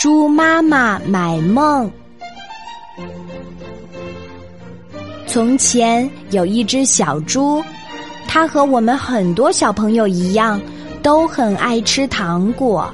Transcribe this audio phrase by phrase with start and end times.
[0.00, 1.90] 猪妈妈买梦。
[5.26, 7.62] 从前有一只小猪，
[8.26, 10.58] 它和我们很多小朋友一样，
[11.02, 12.90] 都很爱吃糖果。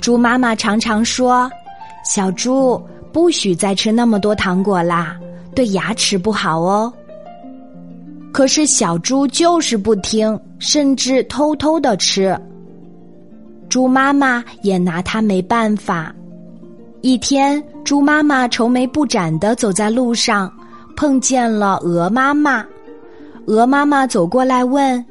[0.00, 1.50] 猪妈妈常常说
[2.06, 2.82] ：“小猪，
[3.12, 5.14] 不许再吃那么多糖果啦，
[5.54, 6.90] 对牙齿不好哦。”
[8.32, 12.34] 可是小猪就是不听，甚至偷偷的吃。
[13.68, 16.14] 猪妈妈也拿它没办法。
[17.00, 20.52] 一天，猪妈妈愁眉不展的走在路上，
[20.96, 22.64] 碰见了鹅妈妈。
[23.46, 25.04] 鹅妈妈走过来问：“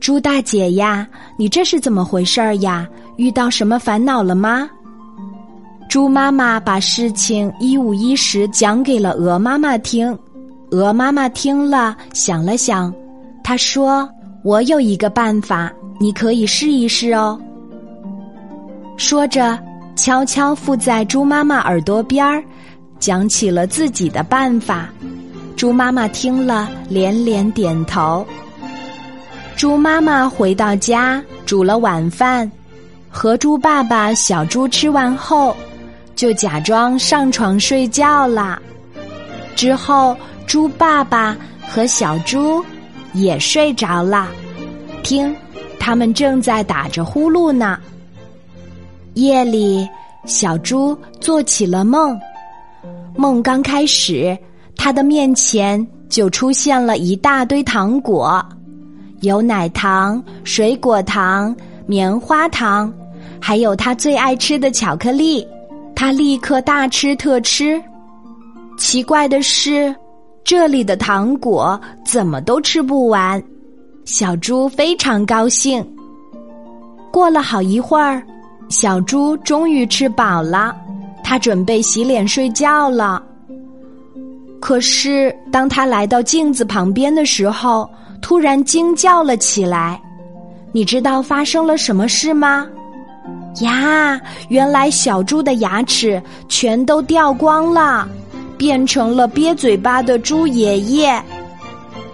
[0.00, 1.06] 猪大姐呀，
[1.38, 2.88] 你这是怎么回事儿呀？
[3.16, 4.68] 遇到什么烦恼了吗？”
[5.88, 10.18] 猪妈妈把事情一五一十讲给了鹅妈妈听。
[10.72, 12.92] 鹅妈妈听了，想了想，
[13.44, 14.08] 她说
[14.42, 17.40] ：“我有一个办法，你可以试一试哦。”
[18.96, 19.58] 说着，
[19.94, 22.42] 悄悄附在猪妈妈耳朵边儿，
[22.98, 24.88] 讲起了自己的办法。
[25.54, 28.26] 猪妈妈听了，连连点头。
[29.54, 32.50] 猪妈妈回到家，煮了晚饭，
[33.08, 35.56] 和猪爸爸、小猪吃完后，
[36.14, 38.60] 就假装上床睡觉啦。
[39.54, 41.36] 之后，猪爸爸
[41.68, 42.64] 和小猪
[43.12, 44.28] 也睡着了。
[45.02, 45.34] 听，
[45.78, 47.78] 他们正在打着呼噜呢。
[49.16, 49.88] 夜里，
[50.26, 52.20] 小猪做起了梦。
[53.16, 54.36] 梦刚开始，
[54.76, 58.44] 他的面前就出现了一大堆糖果，
[59.22, 62.92] 有奶糖、水果糖、棉花糖，
[63.40, 65.46] 还有他最爱吃的巧克力。
[65.94, 67.82] 他立刻大吃特吃。
[68.76, 69.96] 奇怪的是，
[70.44, 73.42] 这里的糖果怎么都吃不完。
[74.04, 75.82] 小猪非常高兴。
[77.10, 78.22] 过了好一会儿。
[78.68, 80.74] 小猪终于吃饱了，
[81.22, 83.22] 它准备洗脸睡觉了。
[84.60, 87.88] 可是，当他来到镜子旁边的时候，
[88.20, 90.00] 突然惊叫了起来。
[90.72, 92.66] 你知道发生了什么事吗？
[93.60, 98.08] 呀，原来小猪的牙齿全都掉光了，
[98.58, 101.22] 变成了憋嘴巴的猪爷爷。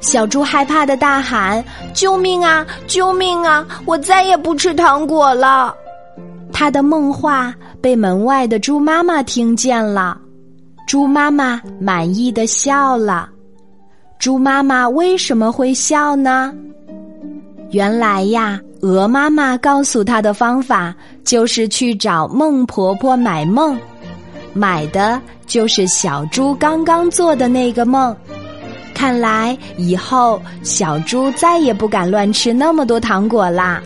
[0.00, 1.62] 小猪害怕的大喊
[1.92, 2.64] ：“救命啊！
[2.86, 3.66] 救命啊！
[3.84, 5.74] 我再也不吃糖果了。”
[6.58, 10.18] 他的梦话被门外的猪妈妈听见了，
[10.88, 13.28] 猪妈妈满意的笑了。
[14.18, 16.54] 猪妈妈为什么会笑呢？
[17.72, 20.94] 原来呀，鹅妈妈告诉他的方法
[21.24, 23.78] 就是去找孟婆婆买梦，
[24.54, 28.16] 买的就是小猪刚刚做的那个梦。
[28.94, 33.82] 看来以后小猪再也不敢乱吃那么多糖果啦。